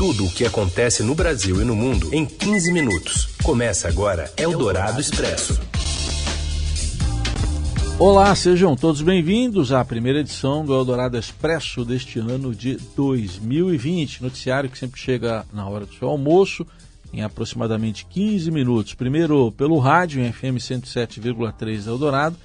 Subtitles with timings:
[0.00, 3.28] Tudo o que acontece no Brasil e no mundo em 15 minutos.
[3.42, 5.60] Começa agora Eldorado Expresso.
[7.98, 14.22] Olá, sejam todos bem-vindos à primeira edição do Eldorado Expresso deste ano de 2020.
[14.22, 16.66] Noticiário que sempre chega na hora do seu almoço,
[17.12, 18.94] em aproximadamente 15 minutos.
[18.94, 22.36] Primeiro pelo rádio em FM 107,3 Eldorado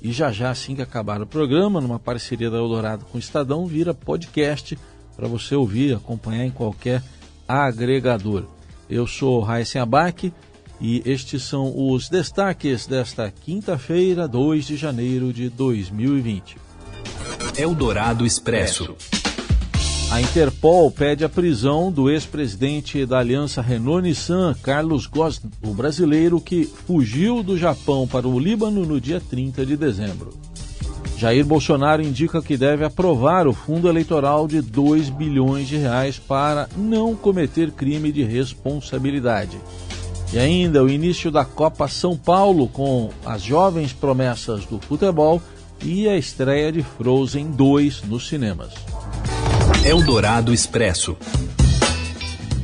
[0.00, 3.66] e já já, assim que acabar o programa, numa parceria da Eldorado com o Estadão,
[3.66, 4.78] vira podcast
[5.16, 7.02] para você ouvir, acompanhar em qualquer
[7.46, 8.44] agregador.
[8.88, 10.32] Eu sou Raíssen Abac
[10.80, 16.56] e estes são os destaques desta quinta-feira, 2 de janeiro de 2020.
[17.56, 18.96] Eldorado Expresso.
[20.10, 26.64] A Interpol pede a prisão do ex-presidente da aliança Renault-Nissan, Carlos Ghosn, o brasileiro que
[26.64, 30.34] fugiu do Japão para o Líbano no dia 30 de dezembro.
[31.22, 36.68] Jair Bolsonaro indica que deve aprovar o fundo eleitoral de 2 bilhões de reais para
[36.76, 39.56] não cometer crime de responsabilidade.
[40.32, 45.40] E ainda o início da Copa São Paulo com as jovens promessas do futebol
[45.80, 48.74] e a estreia de Frozen 2 nos cinemas.
[49.84, 51.16] Eldorado Expresso.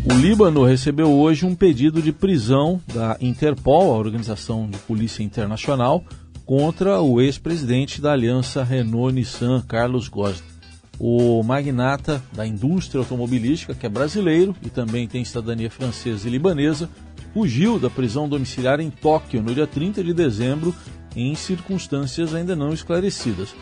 [0.05, 6.03] O Líbano recebeu hoje um pedido de prisão da Interpol, a Organização de Polícia Internacional,
[6.49, 10.43] contra o ex-presidente da aliança Renault-Nissan, Carlos Ghosn.
[10.99, 16.89] O magnata da indústria automobilística, que é brasileiro e também tem cidadania francesa e libanesa,
[17.35, 20.75] fugiu da prisão domiciliar em Tóquio no dia 30 de dezembro
[21.15, 23.55] em circunstâncias ainda não esclarecidas.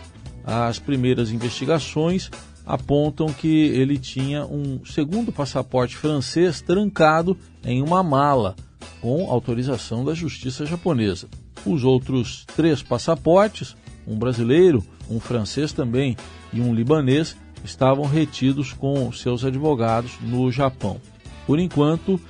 [0.45, 2.31] As primeiras investigações
[2.65, 8.55] apontam que ele tinha um segundo passaporte francês trancado em uma mala,
[9.01, 11.27] com autorização da justiça japonesa.
[11.65, 13.77] Os outros três passaportes,
[14.07, 16.17] um brasileiro, um francês também
[16.53, 21.01] e um libanês, estavam retidos com seus advogados no Japão.
[21.47, 22.21] Por enquanto,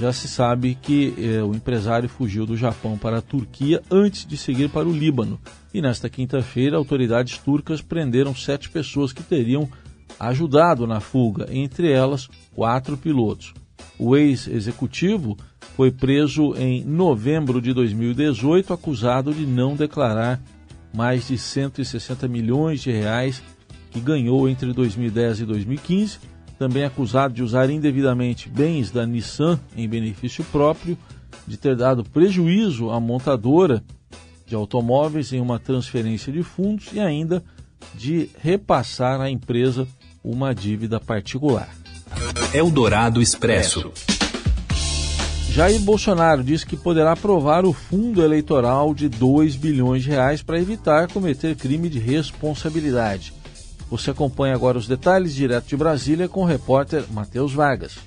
[0.00, 4.36] já se sabe que eh, o empresário fugiu do Japão para a Turquia antes de
[4.36, 5.40] seguir para o Líbano.
[5.72, 9.68] E nesta quinta-feira, autoridades turcas prenderam sete pessoas que teriam
[10.18, 13.54] ajudado na fuga, entre elas quatro pilotos.
[13.98, 15.36] O ex-executivo
[15.76, 20.40] foi preso em novembro de 2018, acusado de não declarar
[20.92, 23.42] mais de 160 milhões de reais
[23.90, 26.18] que ganhou entre 2010 e 2015,
[26.58, 30.96] também acusado de usar indevidamente bens da Nissan em benefício próprio,
[31.46, 33.82] de ter dado prejuízo à montadora
[34.46, 37.42] de automóveis em uma transferência de fundos e ainda
[37.94, 39.86] de repassar à empresa
[40.22, 41.68] uma dívida particular.
[42.54, 43.92] Eldorado Expresso.
[45.50, 50.60] Jair Bolsonaro diz que poderá aprovar o fundo eleitoral de 2 bilhões de reais para
[50.60, 53.34] evitar cometer crime de responsabilidade.
[53.90, 57.98] Você acompanha agora os detalhes direto de Brasília com o repórter Matheus Vargas.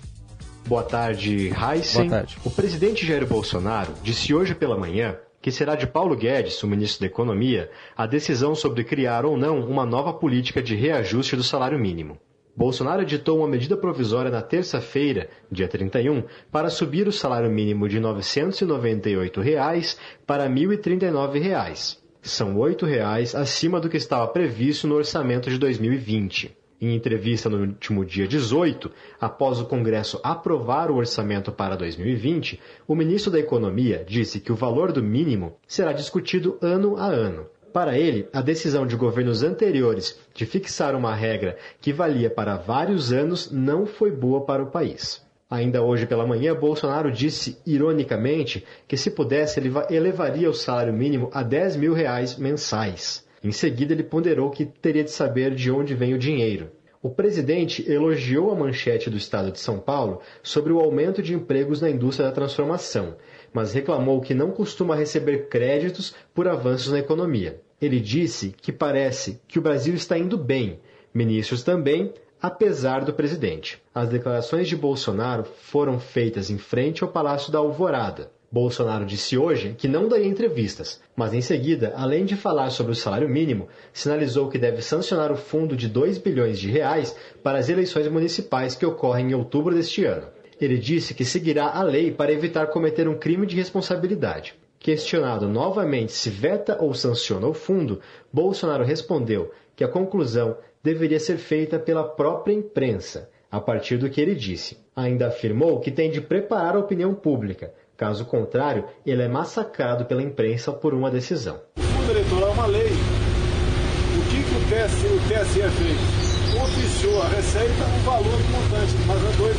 [0.66, 2.08] Boa tarde, Heisen.
[2.08, 2.38] Boa tarde.
[2.46, 7.02] O presidente Jair Bolsonaro disse hoje pela manhã que será de Paulo Guedes, o ministro
[7.02, 11.78] da Economia, a decisão sobre criar ou não uma nova política de reajuste do salário
[11.78, 12.18] mínimo.
[12.57, 18.00] Bolsonaro editou uma medida provisória na terça-feira, dia 31, para subir o salário mínimo de
[18.00, 22.03] 998 reais para 1.039 reais.
[22.19, 26.57] São 8 reais acima do que estava previsto no orçamento de 2020.
[26.81, 28.90] Em entrevista no último dia 18,
[29.22, 34.56] após o Congresso aprovar o orçamento para 2020, o ministro da Economia disse que o
[34.56, 37.46] valor do mínimo será discutido ano a ano
[37.78, 43.14] para ele, a decisão de governos anteriores de fixar uma regra que valia para vários
[43.14, 45.24] anos não foi boa para o país.
[45.48, 51.30] Ainda hoje pela manhã, Bolsonaro disse, ironicamente, que se pudesse ele elevaria o salário mínimo
[51.32, 53.24] a 10 mil reais mensais.
[53.44, 56.72] Em seguida, ele ponderou que teria de saber de onde vem o dinheiro.
[57.00, 61.80] O presidente elogiou a manchete do Estado de São Paulo sobre o aumento de empregos
[61.80, 63.16] na indústria da transformação,
[63.54, 67.62] mas reclamou que não costuma receber créditos por avanços na economia.
[67.80, 70.80] Ele disse que parece que o Brasil está indo bem,
[71.14, 72.12] ministros também,
[72.42, 73.82] apesar do presidente.
[73.94, 78.32] As declarações de Bolsonaro foram feitas em frente ao Palácio da Alvorada.
[78.52, 82.96] Bolsonaro disse hoje que não daria entrevistas, mas em seguida, além de falar sobre o
[82.96, 87.68] salário mínimo, sinalizou que deve sancionar o fundo de 2 bilhões de reais para as
[87.68, 90.28] eleições municipais que ocorrem em outubro deste ano.
[90.59, 94.56] Ele disse que seguirá a lei para evitar cometer um crime de responsabilidade.
[94.87, 97.99] Questionado novamente se veta ou sanciona o fundo,
[98.31, 104.22] Bolsonaro respondeu que a conclusão deveria ser feita pela própria imprensa, a partir do que
[104.22, 104.78] ele disse.
[104.95, 110.23] Ainda afirmou que tem de preparar a opinião pública, caso contrário, ele é massacrado pela
[110.23, 111.59] imprensa por uma decisão.
[111.78, 112.87] O fundo eleitoral é uma lei.
[112.87, 116.63] O que, que o, TSE, o TSE fez?
[116.63, 119.57] Oficiou a receita um valor montante, mas é 2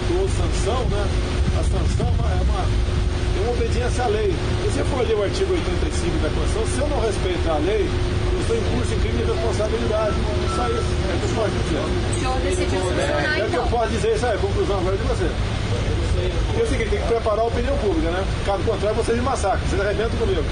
[0.00, 1.39] pactuou sanção, né?
[1.58, 4.30] A sanção é uma, é uma obediência à lei.
[4.62, 7.84] Se você for ler o artigo 85 da Constituição, se eu não respeitar a lei,
[8.32, 10.14] eu estou em curso de crime de responsabilidade.
[10.46, 11.80] Isso aí é o que eu posso dizer.
[11.80, 13.68] O senhor decidiu sancionar, É, é o que eu então.
[13.78, 15.30] posso dizer, isso aí, a conclusão agora é de você.
[16.20, 18.24] E é o seguinte, tem que preparar a opinião pública, né?
[18.44, 20.42] Caso contrário, vocês me massacram, vocês arrebentam comigo.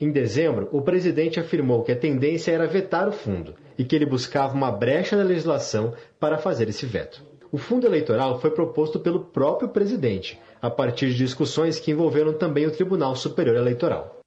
[0.00, 4.06] Em dezembro, o presidente afirmou que a tendência era vetar o fundo e que ele
[4.06, 7.22] buscava uma brecha na legislação para fazer esse veto.
[7.52, 12.64] O fundo eleitoral foi proposto pelo próprio presidente, a partir de discussões que envolveram também
[12.64, 14.20] o Tribunal Superior Eleitoral.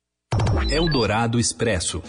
[0.70, 2.04] Eldorado Expresso.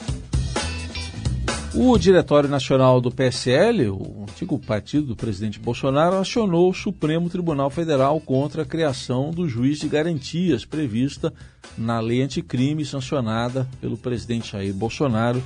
[1.72, 7.70] O Diretório Nacional do PSL, o antigo partido do presidente Bolsonaro, acionou o Supremo Tribunal
[7.70, 11.32] Federal contra a criação do juiz de garantias prevista
[11.78, 15.42] na lei anticrime sancionada pelo presidente Jair Bolsonaro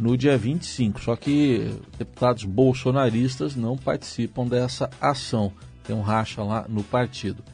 [0.00, 1.00] no dia 25.
[1.00, 5.52] Só que deputados bolsonaristas não participam dessa ação.
[5.84, 7.44] Tem um racha lá no partido.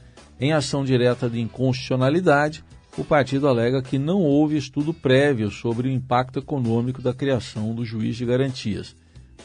[0.40, 2.64] Em ação direta de inconstitucionalidade,
[2.96, 7.84] o partido alega que não houve estudo prévio sobre o impacto econômico da criação do
[7.84, 8.94] juiz de garantias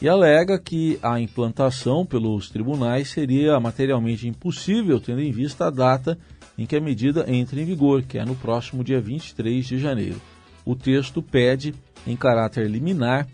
[0.00, 6.18] e alega que a implantação pelos tribunais seria materialmente impossível, tendo em vista a data
[6.58, 10.20] em que a medida entra em vigor, que é no próximo dia 23 de janeiro.
[10.64, 11.74] O texto pede,
[12.06, 13.26] em caráter liminar,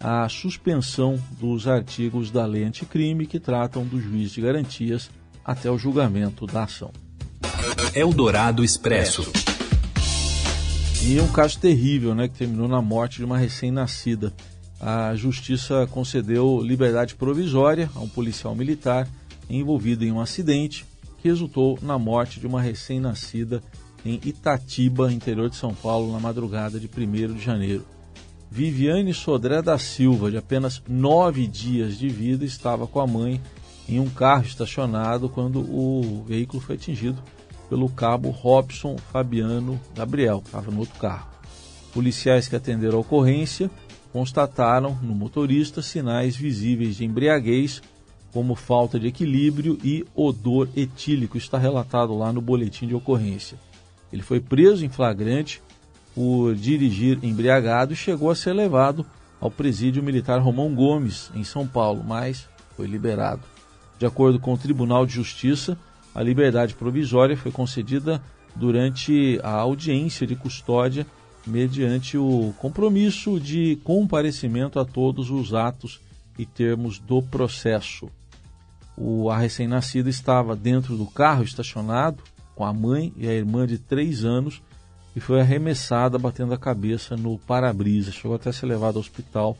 [0.00, 5.10] a suspensão dos artigos da lei anticrime que tratam do juiz de garantias
[5.44, 6.90] até o julgamento da ação.
[7.94, 9.30] Eldorado Expresso.
[11.06, 14.32] E um caso terrível, né, que terminou na morte de uma recém-nascida.
[14.80, 19.08] A justiça concedeu liberdade provisória a um policial militar
[19.48, 20.84] envolvido em um acidente
[21.20, 23.62] que resultou na morte de uma recém-nascida
[24.04, 27.84] em Itatiba, interior de São Paulo, na madrugada de 1 de janeiro.
[28.54, 33.42] Viviane Sodré da Silva, de apenas nove dias de vida, estava com a mãe
[33.88, 37.20] em um carro estacionado quando o veículo foi atingido
[37.68, 41.26] pelo cabo Robson Fabiano Gabriel, que estava no outro carro.
[41.92, 43.68] Policiais que atenderam a ocorrência
[44.12, 47.82] constataram no motorista sinais visíveis de embriaguez,
[48.32, 51.36] como falta de equilíbrio e odor etílico.
[51.36, 53.58] Está relatado lá no boletim de ocorrência.
[54.12, 55.60] Ele foi preso em flagrante
[56.14, 59.04] por dirigir embriagado chegou a ser levado
[59.40, 63.42] ao presídio militar Romão Gomes, em São Paulo, mas foi liberado.
[63.98, 65.76] De acordo com o Tribunal de Justiça,
[66.14, 68.22] a liberdade provisória foi concedida
[68.54, 71.06] durante a audiência de custódia,
[71.46, 76.00] mediante o compromisso de comparecimento a todos os atos
[76.38, 78.08] e termos do processo.
[78.96, 82.22] O, a recém-nascida estava dentro do carro estacionado
[82.54, 84.62] com a mãe e a irmã de três anos
[85.14, 88.12] e foi arremessada batendo a cabeça no para-brisa.
[88.12, 89.56] Chegou até a ser levada ao hospital,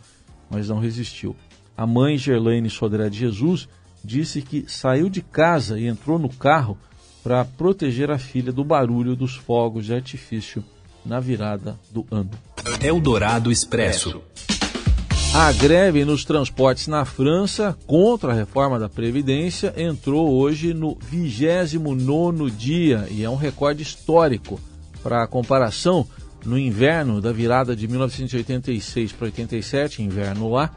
[0.51, 1.37] mas não resistiu.
[1.77, 3.69] A mãe, Gerlaine Sodré de Jesus,
[4.05, 6.77] disse que saiu de casa e entrou no carro
[7.23, 10.63] para proteger a filha do barulho dos fogos de artifício
[11.05, 12.31] na virada do ano.
[12.83, 14.23] Eldorado Expresso.
[15.35, 22.49] A greve nos transportes na França contra a reforma da Previdência entrou hoje no 29º
[22.51, 24.61] dia e é um recorde histórico.
[25.05, 26.07] Para comparação,
[26.47, 30.75] no inverno da virada de 1986 para 87, inverno lá,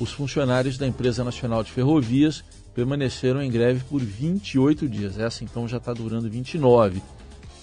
[0.00, 2.42] os funcionários da Empresa Nacional de Ferrovias
[2.74, 5.18] permaneceram em greve por 28 dias.
[5.18, 7.02] Essa então já está durando 29.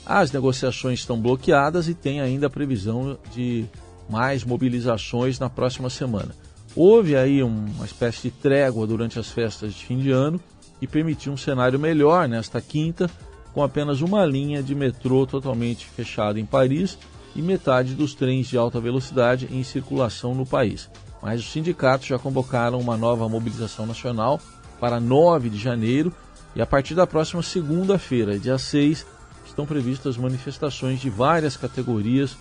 [0.05, 3.65] As negociações estão bloqueadas e tem ainda a previsão de
[4.07, 6.35] mais mobilizações na próxima semana.
[6.75, 10.39] Houve aí uma espécie de trégua durante as festas de fim de ano
[10.79, 13.09] e permitiu um cenário melhor nesta quinta,
[13.53, 16.97] com apenas uma linha de metrô totalmente fechada em Paris
[17.35, 20.89] e metade dos trens de alta velocidade em circulação no país.
[21.21, 24.39] Mas os sindicatos já convocaram uma nova mobilização nacional
[24.79, 26.13] para 9 de janeiro
[26.55, 29.05] e a partir da próxima segunda-feira, dia 6,
[29.45, 32.35] estão previstas manifestações de várias categorias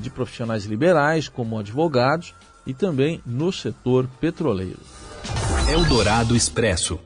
[0.00, 2.34] de profissionais liberais, como advogados,
[2.66, 4.78] e também no setor petroleiro.
[5.68, 6.98] Eldorado Expresso.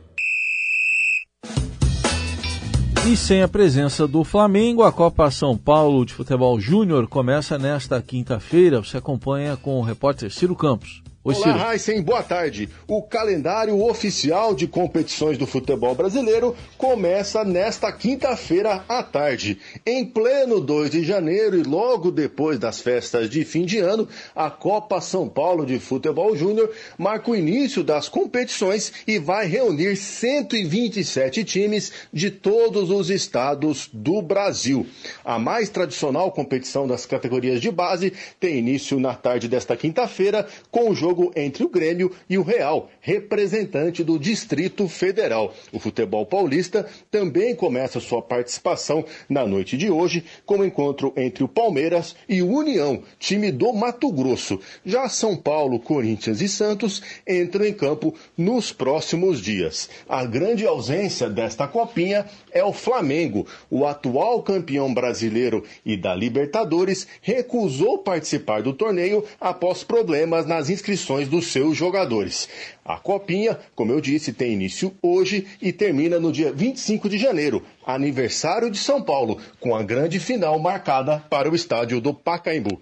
[3.08, 8.02] E sem a presença do Flamengo, a Copa São Paulo de Futebol Júnior começa nesta
[8.02, 8.84] quinta-feira.
[8.84, 11.02] Você acompanha com o repórter Ciro Campos.
[11.24, 11.50] Oi, Ciro.
[11.50, 12.68] Olá, Heisen, boa tarde.
[12.86, 19.58] O calendário oficial de competições do futebol brasileiro começa nesta quinta-feira à tarde.
[19.84, 24.48] Em pleno 2 de janeiro e logo depois das festas de fim de ano, a
[24.48, 31.42] Copa São Paulo de Futebol Júnior marca o início das competições e vai reunir 127
[31.42, 34.86] times de todos os estados do Brasil.
[35.24, 40.88] A mais tradicional competição das categorias de base tem início na tarde desta quinta-feira com
[40.88, 45.54] o jogo jogo entre o Grêmio e o Real, representante do Distrito Federal.
[45.72, 51.42] O futebol paulista também começa sua participação na noite de hoje com o encontro entre
[51.42, 54.60] o Palmeiras e o União, time do Mato Grosso.
[54.84, 59.88] Já São Paulo, Corinthians e Santos entram em campo nos próximos dias.
[60.06, 63.46] A grande ausência desta copinha é o Flamengo.
[63.70, 70.97] O atual campeão brasileiro e da Libertadores recusou participar do torneio após problemas nas inscrições
[71.28, 72.48] dos seus jogadores.
[72.84, 77.62] A copinha, como eu disse, tem início hoje e termina no dia 25 de janeiro,
[77.86, 82.80] aniversário de São Paulo, com a grande final marcada para o estádio do Pacaembu.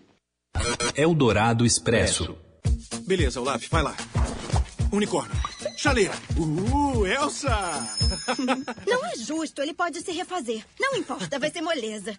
[0.94, 2.36] Eldorado Expresso.
[3.06, 3.96] Beleza, Olaf, vai lá.
[4.92, 5.45] Unicórnio.
[5.86, 6.14] Chaleira.
[6.36, 7.56] Uh, Elsa!
[8.84, 10.64] Não é justo, ele pode se refazer.
[10.80, 12.12] Não importa, vai ser moleza.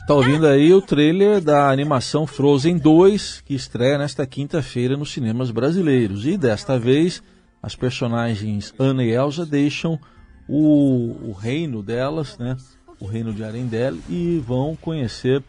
[0.00, 5.50] Está ouvindo aí o trailer da animação Frozen 2, que estreia nesta quinta-feira nos cinemas
[5.50, 6.24] brasileiros.
[6.24, 7.22] E desta vez,
[7.62, 10.00] as personagens Anna e Elsa deixam
[10.48, 12.56] o, o reino delas, né?
[12.98, 15.44] O reino de Arendelle, e vão conhecer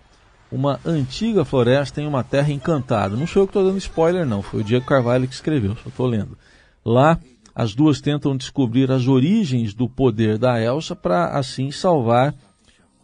[0.51, 3.15] uma antiga floresta em uma terra encantada.
[3.15, 4.41] Não sou eu que estou dando spoiler, não.
[4.41, 6.37] Foi o Diego Carvalho que escreveu, só estou lendo.
[6.85, 7.17] Lá,
[7.55, 12.33] as duas tentam descobrir as origens do poder da Elsa para assim salvar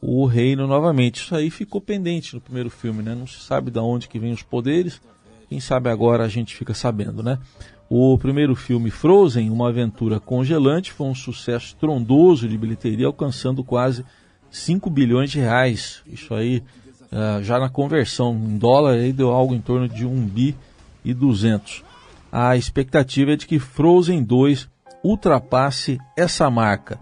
[0.02, 1.18] o reino novamente.
[1.18, 3.14] Isso aí ficou pendente no primeiro filme, né?
[3.14, 5.00] Não se sabe de onde que vem os poderes.
[5.48, 7.38] Quem sabe agora a gente fica sabendo, né?
[7.90, 14.06] O primeiro filme Frozen, uma aventura congelante, foi um sucesso trondoso de bilheteria, alcançando quase
[14.52, 16.02] 5 bilhões de reais.
[16.06, 16.64] Isso aí,
[17.12, 20.56] uh, já na conversão em dólar, aí deu algo em torno de 1 bi
[21.04, 21.89] e 200
[22.32, 24.70] a expectativa é de que Frozen 2
[25.04, 27.00] ultrapasse essa marca.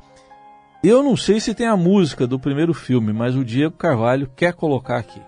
[0.83, 4.53] Eu não sei se tem a música do primeiro filme, mas o Diego Carvalho quer
[4.53, 5.21] colocar aqui.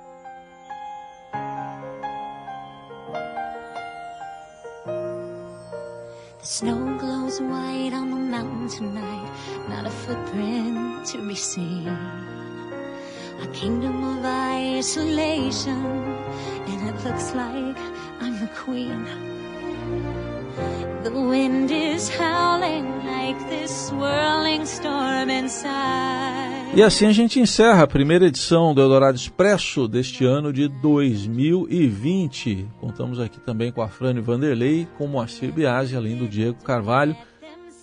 [6.38, 9.29] The snow glows white on the mountain tonight,
[9.68, 11.89] not a footprint to be seen.
[13.44, 15.84] A kingdom of isolation,
[16.68, 17.77] and it looks like
[18.22, 19.28] I'm the queen.
[26.73, 32.67] E assim a gente encerra a primeira edição do Eldorado Expresso deste ano de 2020.
[32.79, 37.15] Contamos aqui também com a Frane Vanderlei, com Moacir Biasi, além do Diego Carvalho.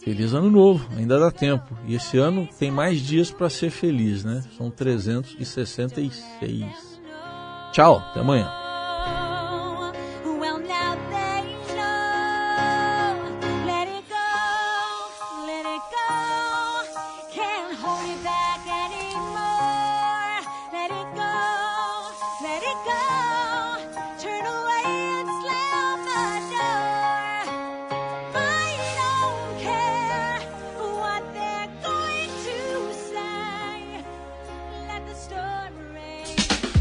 [0.03, 1.77] Feliz ano novo, ainda dá tempo.
[1.87, 4.43] E esse ano tem mais dias para ser feliz, né?
[4.57, 6.65] São 366.
[7.73, 8.66] Tchau, até amanhã.